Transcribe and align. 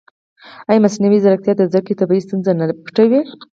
ایا 0.69 0.83
مصنوعي 0.85 1.19
ځیرکتیا 1.23 1.53
د 1.57 1.61
زده 1.69 1.79
کړې 1.85 1.99
طبیعي 2.01 2.21
ستونزې 2.25 2.51
نه 2.59 2.65
پټوي؟ 2.83 3.21